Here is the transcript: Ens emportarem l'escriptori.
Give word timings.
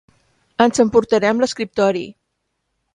Ens 0.65 0.81
emportarem 0.85 1.45
l'escriptori. 1.47 2.05